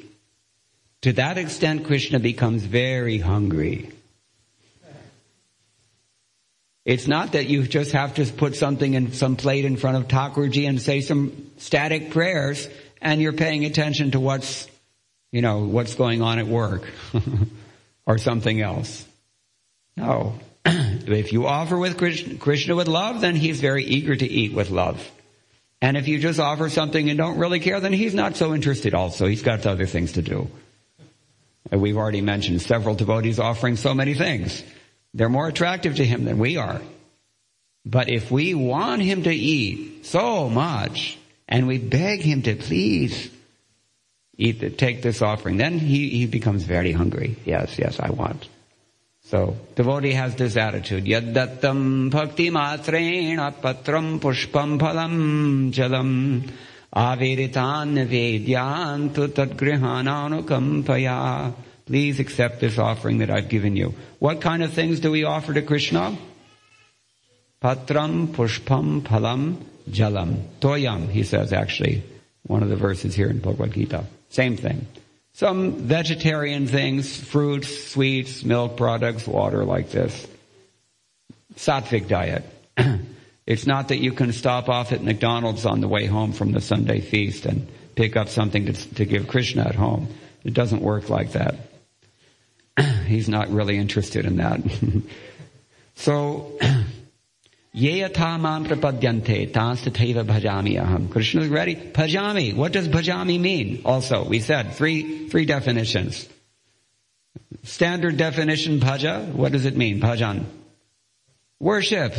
[1.01, 3.89] to that extent Krishna becomes very hungry.
[6.84, 10.08] It's not that you just have to put something in some plate in front of
[10.08, 12.68] Thakurji and say some static prayers
[13.02, 14.66] and you're paying attention to what's,
[15.30, 16.84] you know, what's going on at work
[18.06, 19.06] or something else.
[19.96, 20.38] No.
[20.64, 24.70] if you offer with Krishna, Krishna with love, then he's very eager to eat with
[24.70, 25.06] love.
[25.82, 28.94] And if you just offer something and don't really care, then he's not so interested
[28.94, 29.26] also.
[29.26, 30.50] He's got other things to do.
[31.70, 34.62] We've already mentioned several devotees offering so many things.
[35.14, 36.80] They're more attractive to him than we are.
[37.84, 43.30] But if we want him to eat so much and we beg him to please
[44.36, 47.36] eat, take this offering, then he, he becomes very hungry.
[47.44, 48.48] Yes, yes, I want.
[49.24, 51.04] So, devotee has this attitude.
[51.04, 56.50] Yaddattam bhakti matrena patram pushpam phalam jalam
[56.94, 60.44] aviritan vedyantu tadgrihananu
[61.91, 63.97] Please accept this offering that I've given you.
[64.20, 66.16] What kind of things do we offer to Krishna?
[67.61, 70.41] Patram, pushpam, palam jalam.
[70.61, 72.05] Toyam, he says actually.
[72.47, 74.05] One of the verses here in Bhagavad Gita.
[74.28, 74.86] Same thing.
[75.32, 80.28] Some vegetarian things, fruits, sweets, milk products, water like this.
[81.57, 82.45] Sattvic diet.
[83.49, 86.61] it's not that you can stop off at McDonald's on the way home from the
[86.61, 87.66] Sunday feast and
[87.97, 90.07] pick up something to, to give Krishna at home.
[90.45, 91.57] It doesn't work like that.
[93.07, 94.61] He's not really interested in that.
[95.95, 96.59] so,
[97.74, 101.11] Yeyatamam prapadyante tastateva bhajami aham.
[101.11, 101.76] Krishna is ready.
[101.76, 102.55] Bhajami.
[102.55, 103.83] What does bhajami mean?
[103.85, 106.28] Also, we said three, three definitions.
[107.62, 109.33] Standard definition bhaja.
[109.33, 110.01] What does it mean?
[110.01, 110.45] Bhajan.
[111.61, 112.14] Worship.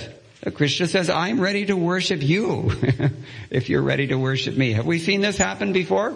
[0.54, 2.72] Krishna says, I'm ready to worship you
[3.52, 4.72] if you're ready to worship me.
[4.74, 6.16] Have we seen this happen before?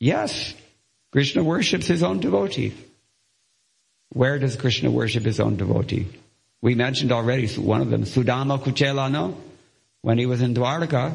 [0.00, 0.54] Yes.
[1.12, 2.74] Krishna worships his own devotee.
[4.14, 6.06] Where does Krishna worship his own devotee?
[6.62, 9.34] We mentioned already one of them, Sudama Kuchelano.
[10.00, 11.14] When he was in Dwarka,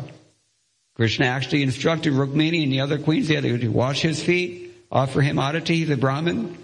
[0.95, 5.37] Krishna actually instructed Rukmini and the other queens there to wash his feet, offer him
[5.37, 6.57] arati, the Brahmin.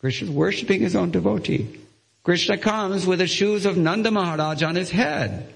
[0.00, 1.78] Krishna is worshipping his own devotee.
[2.22, 5.52] Krishna comes with the shoes of Nanda Maharaj on his head.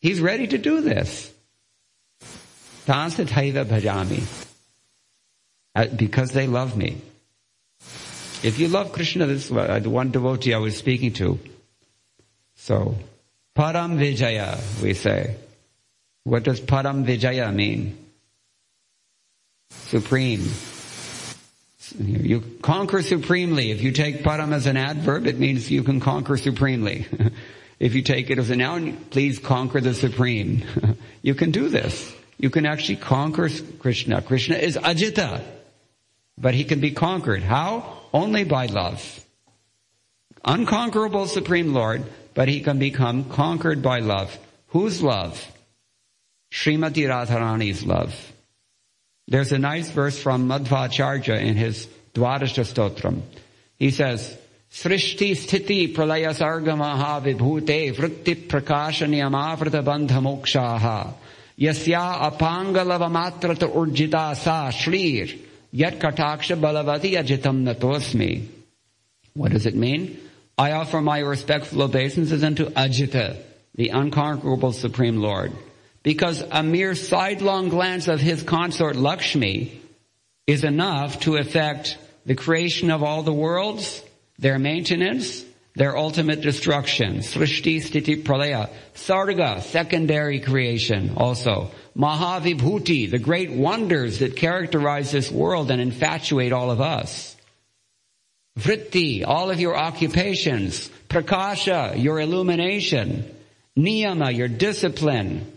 [0.00, 1.32] He's ready to do this.
[2.86, 4.46] Tansataiva bhajami.
[5.74, 7.00] Uh, because they love me.
[8.44, 11.38] If you love Krishna, this is uh, the one devotee I was speaking to.
[12.56, 12.94] So,
[13.56, 15.36] Param Vijaya, we say.
[16.24, 17.96] What does Param Vijaya mean?
[19.70, 20.46] Supreme.
[21.98, 23.70] You conquer supremely.
[23.70, 27.06] If you take param as an adverb, it means you can conquer supremely.
[27.80, 30.64] if you take it as a noun, please conquer the supreme.
[31.22, 32.14] you can do this.
[32.36, 34.20] You can actually conquer Krishna.
[34.20, 35.42] Krishna is Ajita.
[36.36, 37.42] But he can be conquered.
[37.42, 38.03] How?
[38.14, 39.02] Only by love.
[40.44, 44.38] Unconquerable Supreme Lord, but he can become conquered by love.
[44.68, 45.34] Whose love?
[46.52, 48.14] Srimati Radharani's love.
[49.26, 53.22] There's a nice verse from Madhvacharya in his Dwadasha Stotram.
[53.78, 54.38] He says,
[54.70, 61.14] Srishti sthiti pralaya sarga maha vibhute vritti prakasha niyamavrita bandha mokshaha
[61.58, 65.43] yasya apangalavamatrata urjita sa shrir
[65.74, 68.46] yat kataksha balavati ajitam natosmi.
[69.34, 70.20] What does it mean?
[70.56, 73.42] I offer my respectful obeisances unto Ajita,
[73.74, 75.52] the unconquerable Supreme Lord
[76.04, 79.80] because a mere sidelong glance of his consort Lakshmi
[80.46, 84.02] is enough to effect the creation of all the worlds,
[84.38, 85.44] their maintenance,
[85.74, 87.18] their ultimate destruction.
[87.18, 88.70] Srishti Stiti Pralaya.
[88.94, 91.70] Sarga, secondary creation also.
[91.96, 97.36] Mahavibhuti, the great wonders that characterize this world and infatuate all of us.
[98.58, 100.88] Vritti, all of your occupations.
[101.08, 103.32] Prakasha, your illumination.
[103.76, 105.50] Niyama, your discipline.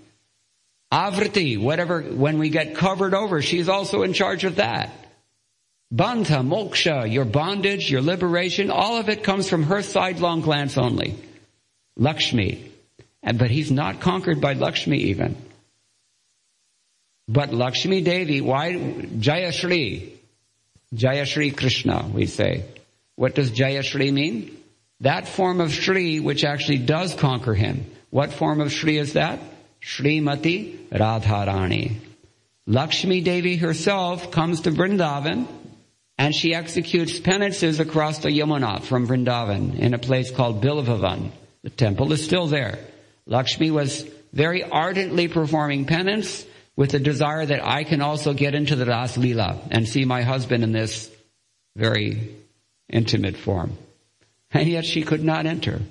[0.91, 4.91] Avriti, whatever, when we get covered over, she's also in charge of that.
[5.93, 11.15] Bandha, moksha, your bondage, your liberation, all of it comes from her sidelong glance only.
[11.95, 12.71] Lakshmi.
[13.23, 15.35] But he's not conquered by Lakshmi even.
[17.27, 18.73] But Lakshmi Devi, why?
[18.73, 20.11] Jayashri.
[20.93, 22.65] Jayashri Krishna, we say.
[23.15, 24.57] What does Jayashri mean?
[25.01, 27.85] That form of Shri which actually does conquer him.
[28.09, 29.39] What form of Shri is that?
[29.81, 31.97] Srimati Radharani.
[32.65, 35.47] Lakshmi Devi herself comes to Vrindavan
[36.17, 41.31] and she executes penances across the Yamuna from Vrindavan in a place called Bilvavan.
[41.63, 42.79] The temple is still there.
[43.25, 46.45] Lakshmi was very ardently performing penance
[46.77, 50.21] with the desire that I can also get into the Ras Lila and see my
[50.21, 51.11] husband in this
[51.75, 52.35] very
[52.87, 53.77] intimate form.
[54.51, 55.81] And yet she could not enter.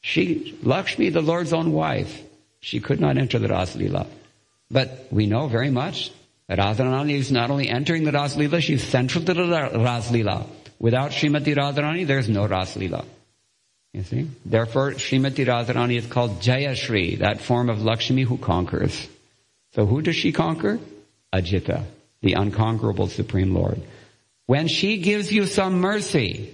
[0.00, 2.22] She, Lakshmi, the Lord's own wife,
[2.60, 4.06] she could not enter the Ras Lila.
[4.70, 6.12] But we know very much
[6.48, 10.46] that Radharani is not only entering the Ras Lila, she's central to the Ras Lila.
[10.78, 13.04] Without Srimati Radharani, there's no Ras Lila.
[13.92, 14.28] You see?
[14.44, 19.08] Therefore, Srimati Radharani is called Jayashri, that form of Lakshmi who conquers.
[19.76, 20.80] So who does she conquer?
[21.34, 21.84] Ajita,
[22.22, 23.82] the unconquerable Supreme Lord.
[24.46, 26.50] When she gives you some mercy,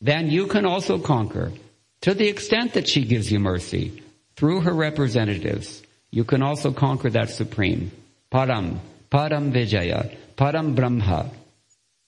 [0.00, 1.52] then you can also conquer
[2.00, 4.02] to the extent that she gives you mercy
[4.34, 7.90] through her representatives, you can also conquer that supreme.
[8.32, 8.78] Param,
[9.10, 11.30] Param Vijaya, Param Brahma.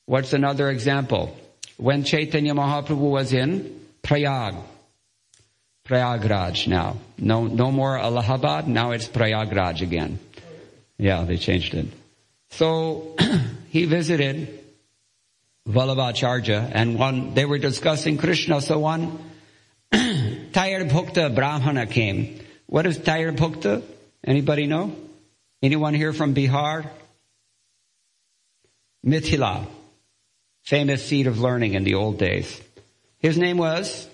[0.07, 1.37] What's another example?
[1.77, 4.55] When Chaitanya Mahaprabhu was in Prayag,
[5.91, 6.99] Prayagraj now.
[7.19, 10.21] No, no more Allahabad, now it's Prayagraj again.
[10.99, 11.87] Yeah, they changed it.
[12.51, 13.17] So,
[13.71, 14.61] he visited
[15.69, 19.19] Vallabhacharya and one, they were discussing Krishna, so one
[19.93, 22.39] Tyre Bhukta Brahmana came.
[22.67, 23.83] What is Tyre Bhukta?
[24.25, 24.95] Anybody know?
[25.61, 26.89] Anyone here from Bihar?
[29.05, 29.67] Mithila,
[30.63, 32.61] famous seat of learning in the old days.
[33.19, 34.07] His name was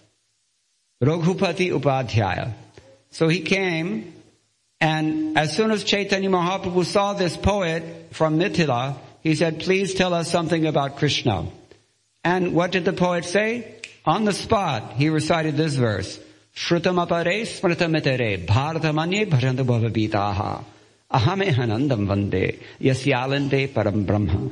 [1.02, 2.52] Raghupati Upadhyaya.
[3.10, 4.14] So he came,
[4.80, 7.82] and as soon as Chaitanya Mahaprabhu saw this poet
[8.12, 11.46] from Mithila, he said, please tell us something about Krishna.
[12.24, 13.74] And what did the poet say?
[14.04, 16.18] On the spot, he recited this verse.
[16.54, 20.64] Shrutamapare smritamitere bharatamanye bhajantu bhavavitaha
[21.12, 24.50] ahame hanandam vande yasyalande param brahma.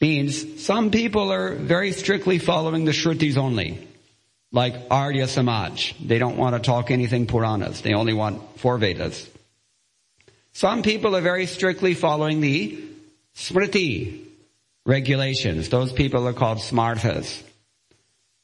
[0.00, 3.87] Means some people are very strictly following the Shrutis only.
[4.50, 5.94] Like Arya Samaj.
[6.00, 7.82] They don't want to talk anything Puranas.
[7.82, 9.28] They only want four Vedas.
[10.52, 12.82] Some people are very strictly following the
[13.36, 14.24] Smriti
[14.86, 15.68] regulations.
[15.68, 17.42] Those people are called Smarthas.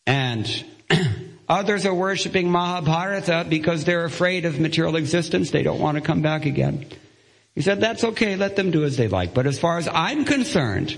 [0.06, 0.46] And
[1.48, 5.50] others are worshipping Mahabharata because they're afraid of material existence.
[5.50, 6.86] They don't want to come back again.
[7.54, 8.36] He said, that's okay.
[8.36, 9.32] Let them do as they like.
[9.32, 10.96] But as far as I'm concerned,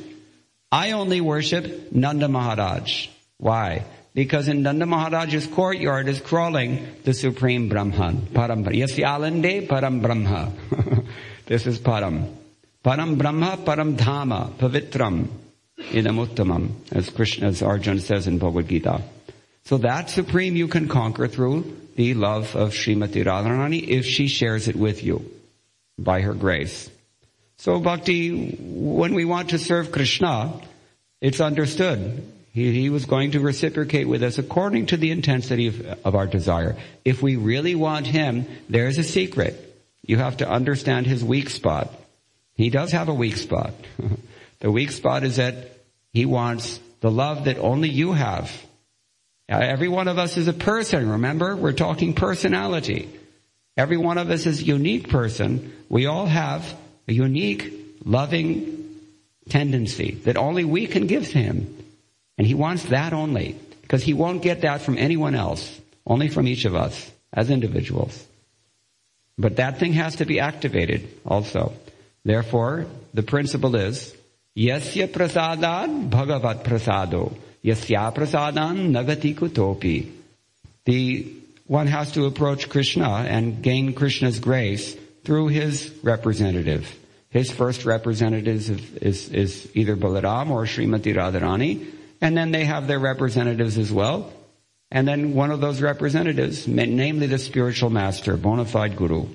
[0.72, 3.08] I only worship Nanda Maharaj.
[3.38, 3.84] Why?
[4.16, 8.22] Because in Nanda Maharaj's courtyard is crawling the supreme Brahman.
[8.32, 10.52] Param Brahm Yasyalande Param Brahma.
[11.44, 12.34] this is Param.
[12.82, 15.28] Param Brahma Param Dhama Pavitram
[15.78, 19.02] Idamuttamam, as Krishna, as Arjuna says in Bhagavad Gita.
[19.66, 24.66] So that supreme you can conquer through the love of Srimati Radharani if she shares
[24.66, 25.30] it with you
[25.98, 26.88] by her grace.
[27.58, 30.58] So bhakti, when we want to serve Krishna,
[31.20, 32.32] it's understood.
[32.56, 36.26] He, he was going to reciprocate with us according to the intensity of, of our
[36.26, 36.74] desire.
[37.04, 39.62] If we really want him, there's a secret.
[40.06, 41.92] You have to understand his weak spot.
[42.54, 43.74] He does have a weak spot.
[44.60, 45.76] the weak spot is that
[46.14, 48.50] he wants the love that only you have.
[49.50, 51.54] Every one of us is a person, remember?
[51.54, 53.10] We're talking personality.
[53.76, 55.74] Every one of us is a unique person.
[55.90, 56.74] We all have
[57.06, 57.70] a unique,
[58.02, 58.96] loving
[59.50, 61.75] tendency that only we can give to him.
[62.38, 63.56] And he wants that only.
[63.82, 65.80] Because he won't get that from anyone else.
[66.06, 68.26] Only from each of us as individuals.
[69.38, 71.72] But that thing has to be activated also.
[72.24, 74.14] Therefore, the principle is,
[74.56, 77.36] Yasya prasadad bhagavat prasado.
[77.62, 80.10] Yasya prasadan nagati kutopi.
[80.86, 81.32] The
[81.66, 86.96] one has to approach Krishna and gain Krishna's grace through his representative.
[87.28, 91.86] His first representative is, is, is either Balaram or Srimati Radharani,
[92.20, 94.32] and then they have their representatives as well.
[94.90, 99.26] And then one of those representatives, namely the spiritual master, bona fide guru.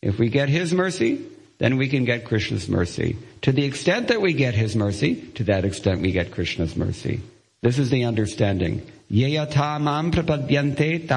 [0.00, 1.24] If we get his mercy,
[1.58, 3.16] then we can get Krishna's mercy.
[3.42, 7.20] To the extent that we get His mercy, to that extent we get Krishna's mercy.
[7.60, 8.82] This is the understanding.
[9.10, 11.08] Prapadyante.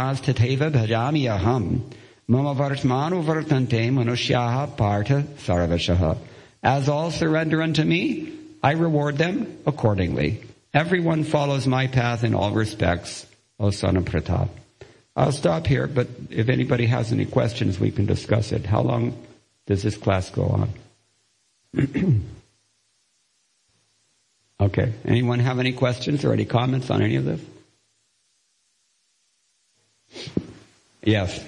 [2.28, 3.92] Mama vartante
[4.78, 6.18] partha.
[6.64, 8.34] As all surrender unto me,
[8.64, 10.42] I reward them accordingly.
[10.74, 13.26] Everyone follows my path in all respects,
[13.60, 14.48] O son of Pritha.
[15.16, 18.66] I'll stop here, but if anybody has any questions, we can discuss it.
[18.66, 19.18] How long
[19.68, 20.70] does this class go on?
[24.62, 24.94] okay.
[25.04, 27.42] Anyone have any questions or any comments on any of this?
[31.04, 31.46] Yes.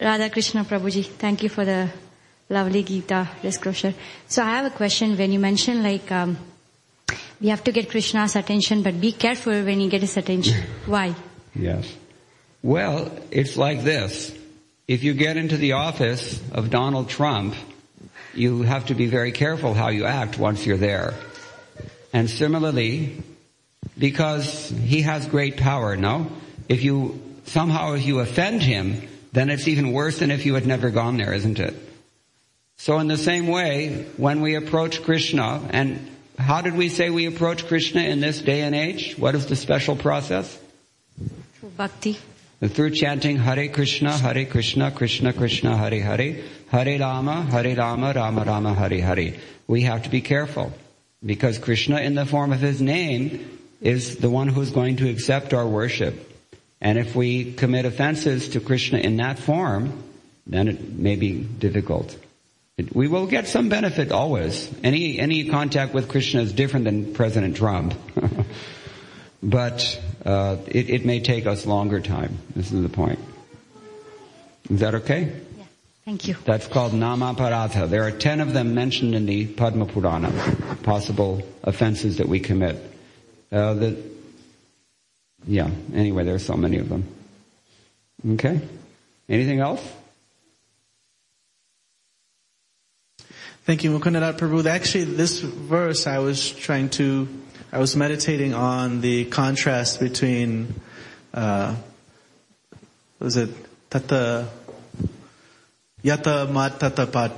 [0.00, 1.90] Radha Krishna Prabhuji, thank you for the
[2.50, 3.94] lovely Gita disclosure.
[4.28, 5.16] So I have a question.
[5.16, 6.36] When you mention like um,
[7.40, 10.62] we have to get Krishna's attention, but be careful when you get his attention.
[10.84, 11.14] Why?
[11.54, 11.90] Yes.
[12.62, 14.36] Well, it's like this.
[14.86, 17.54] If you get into the office of Donald Trump,
[18.34, 21.14] you have to be very careful how you act once you're there.
[22.12, 23.22] And similarly,
[23.96, 26.26] because he has great power, no?
[26.68, 30.66] If you, somehow if you offend him, then it's even worse than if you had
[30.66, 31.74] never gone there, isn't it?
[32.80, 37.26] So in the same way, when we approach Krishna and how did we say we
[37.26, 39.18] approach Krishna in this day and age?
[39.18, 40.58] What is the special process?
[41.56, 42.16] Through bhakti.
[42.66, 48.44] Through chanting Hare Krishna, Hare Krishna, Krishna Krishna, Hare Hare, Hare Rama, Hare Rama, Rama
[48.44, 49.34] Rama, Hare Hare.
[49.66, 50.72] We have to be careful
[51.22, 55.52] because Krishna in the form of his name is the one who's going to accept
[55.52, 56.14] our worship.
[56.80, 60.02] And if we commit offenses to Krishna in that form,
[60.46, 62.16] then it may be difficult.
[62.92, 64.70] We will get some benefit always.
[64.82, 67.94] Any, any contact with Krishna is different than President Trump.
[69.42, 72.38] but uh, it, it, may take us longer time.
[72.54, 73.18] This is the point.
[74.68, 75.32] Is that okay?
[75.56, 75.64] Yeah.
[76.04, 76.36] Thank you.
[76.44, 77.88] That's called Namaparadha.
[77.88, 80.30] There are ten of them mentioned in the Padma Purana,
[80.82, 82.76] possible offenses that we commit.
[83.50, 84.02] Uh, the,
[85.46, 87.06] yeah, anyway, there are so many of them.
[88.34, 88.60] Okay?
[89.28, 89.82] Anything else?
[93.70, 94.66] Thank you, Mukunda Datta Prabhu.
[94.66, 97.28] Actually, this verse I was trying to,
[97.70, 100.74] I was meditating on the contrast between,
[101.32, 101.76] uh,
[103.20, 103.50] was it
[103.88, 104.48] Tata,
[106.02, 107.30] Yata Mat Tata Pat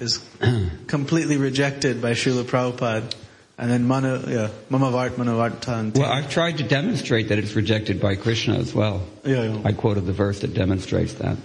[0.00, 0.22] is
[0.86, 3.10] completely rejected by Srila Prabhupada.
[3.56, 5.96] And then Manu, yeah, Mamavart, Manavartan.
[5.96, 9.06] Well, I've tried to demonstrate that it's rejected by Krishna as well.
[9.24, 9.62] Yeah, yeah.
[9.64, 11.38] I quoted the verse that demonstrates that.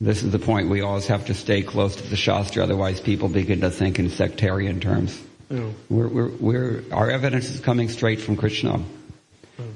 [0.00, 0.68] This is the point.
[0.68, 4.10] We always have to stay close to the Shastra, otherwise people begin to think in
[4.10, 5.20] sectarian terms.
[5.50, 5.70] Yeah.
[5.88, 8.82] We're, we're, we're, our evidence is coming straight from Krishna.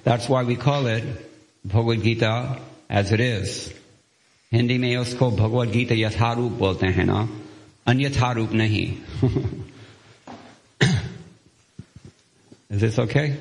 [0.05, 1.05] That's why we call it
[1.65, 2.59] Bhagavad Gita
[2.91, 3.73] as it is.
[4.53, 7.29] Hindi में उसको भगवत गीता यथारूप बोलते हैं ना
[7.87, 8.87] अन्यथारूप नहीं
[12.71, 13.37] Is this okay?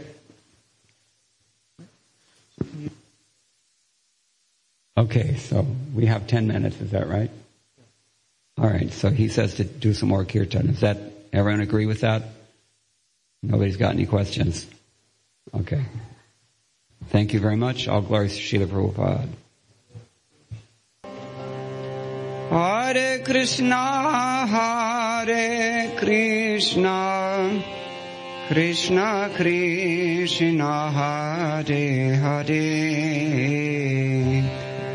[4.97, 7.31] Okay, so we have 10 minutes, is that right?
[8.61, 10.67] Alright, so he says to do some more kirtan.
[10.67, 10.99] Does that,
[11.33, 12.23] everyone agree with that?
[13.43, 14.67] Nobody's got any questions?
[15.55, 15.83] Okay.
[17.09, 17.89] Thank you very much.
[17.89, 19.29] All glories to Srila Prabhupada.
[22.51, 27.65] Hare Krishna, Hare Krishna,
[28.49, 32.53] Krishna Krishna, Hare Hare,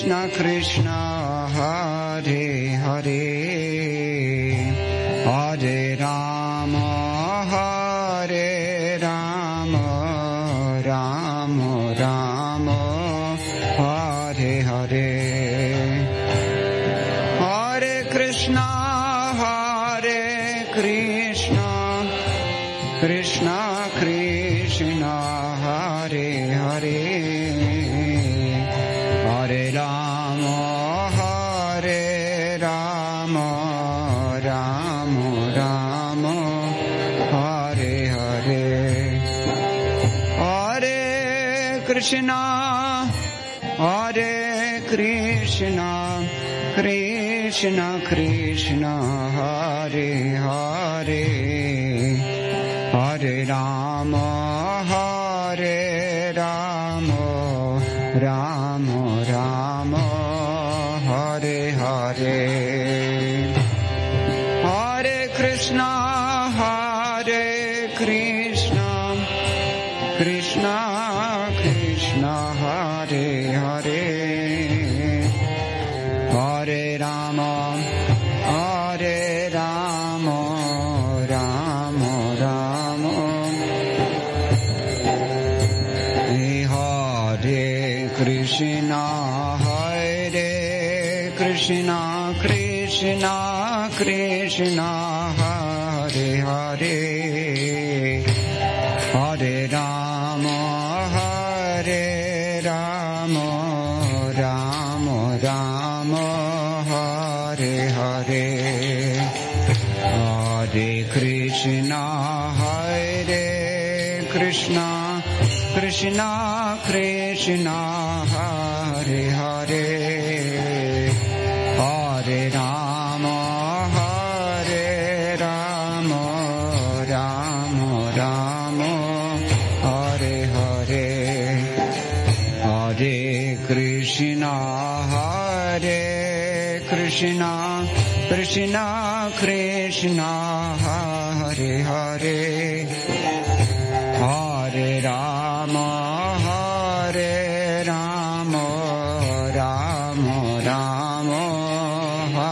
[0.00, 0.89] Krishna Krishna,
[47.60, 48.84] Krishna Krishna
[49.34, 51.39] Hare Hare.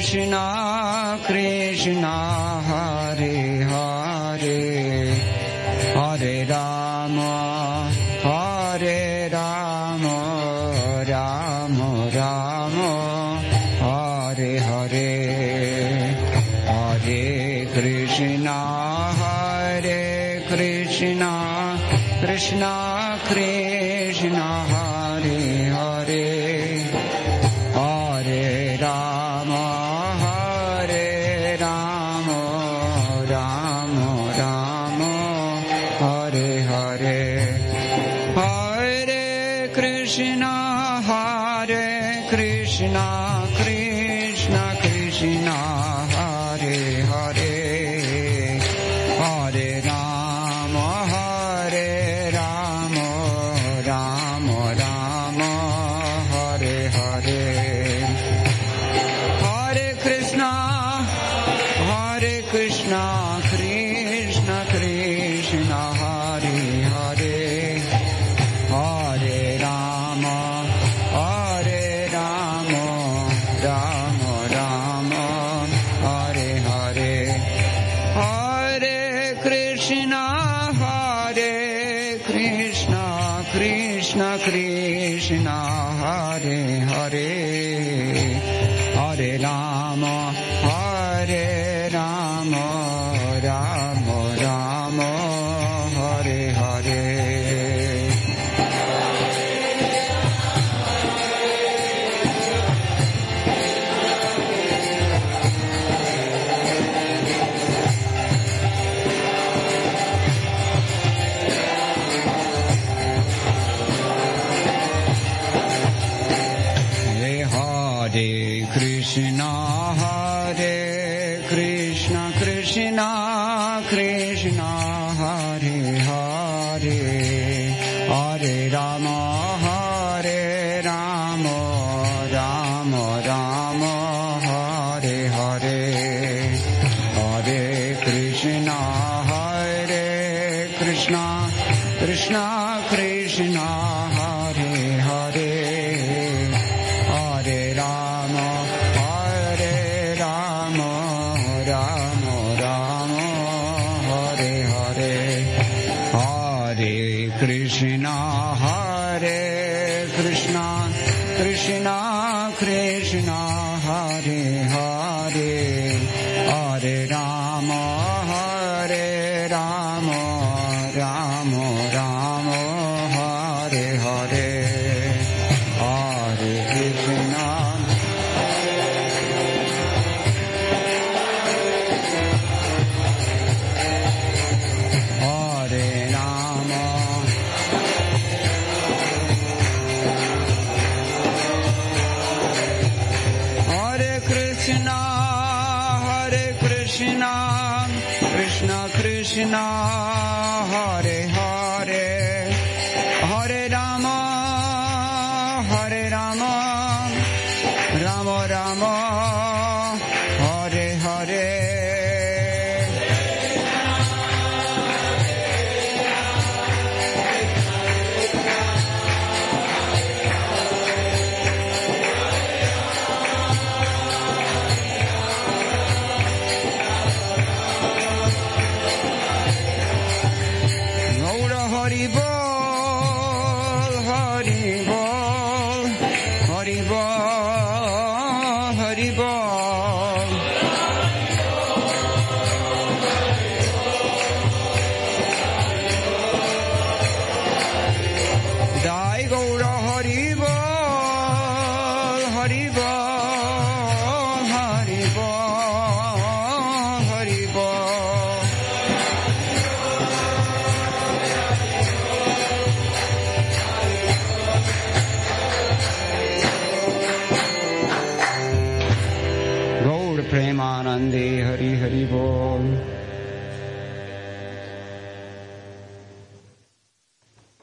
[0.00, 0.55] 只是那。